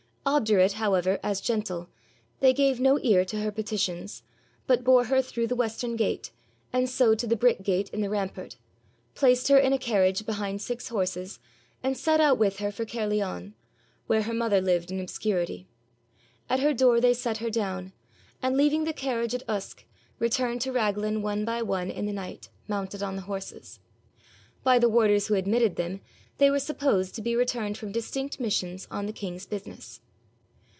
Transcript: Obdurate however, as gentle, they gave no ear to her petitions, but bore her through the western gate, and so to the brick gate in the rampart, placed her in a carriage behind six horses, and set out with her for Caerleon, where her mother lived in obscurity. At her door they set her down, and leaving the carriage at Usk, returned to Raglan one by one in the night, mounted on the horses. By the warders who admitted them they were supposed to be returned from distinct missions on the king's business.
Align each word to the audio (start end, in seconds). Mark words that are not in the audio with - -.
Obdurate 0.23 0.73
however, 0.73 1.19
as 1.23 1.41
gentle, 1.41 1.89
they 2.41 2.53
gave 2.53 2.79
no 2.79 2.99
ear 2.99 3.25
to 3.25 3.41
her 3.41 3.51
petitions, 3.51 4.21
but 4.67 4.83
bore 4.83 5.05
her 5.05 5.19
through 5.19 5.47
the 5.47 5.55
western 5.55 5.95
gate, 5.95 6.29
and 6.71 6.87
so 6.87 7.15
to 7.15 7.25
the 7.25 7.35
brick 7.35 7.63
gate 7.63 7.89
in 7.89 8.01
the 8.01 8.09
rampart, 8.09 8.55
placed 9.15 9.47
her 9.47 9.57
in 9.57 9.73
a 9.73 9.79
carriage 9.79 10.23
behind 10.23 10.61
six 10.61 10.89
horses, 10.89 11.39
and 11.81 11.97
set 11.97 12.19
out 12.21 12.37
with 12.37 12.59
her 12.59 12.71
for 12.71 12.85
Caerleon, 12.85 13.55
where 14.05 14.21
her 14.21 14.33
mother 14.33 14.61
lived 14.61 14.91
in 14.91 14.99
obscurity. 14.99 15.67
At 16.47 16.59
her 16.59 16.71
door 16.73 17.01
they 17.01 17.15
set 17.15 17.37
her 17.37 17.49
down, 17.49 17.91
and 18.43 18.55
leaving 18.55 18.83
the 18.83 18.93
carriage 18.93 19.33
at 19.33 19.49
Usk, 19.49 19.83
returned 20.19 20.61
to 20.61 20.71
Raglan 20.71 21.23
one 21.23 21.45
by 21.45 21.63
one 21.63 21.89
in 21.89 22.05
the 22.05 22.13
night, 22.13 22.47
mounted 22.67 23.01
on 23.01 23.15
the 23.15 23.23
horses. 23.23 23.79
By 24.63 24.77
the 24.77 24.87
warders 24.87 25.27
who 25.27 25.33
admitted 25.35 25.77
them 25.77 25.99
they 26.37 26.51
were 26.51 26.59
supposed 26.59 27.15
to 27.15 27.23
be 27.23 27.35
returned 27.35 27.75
from 27.79 27.91
distinct 27.91 28.39
missions 28.39 28.87
on 28.91 29.07
the 29.07 29.13
king's 29.13 29.47
business. 29.47 29.99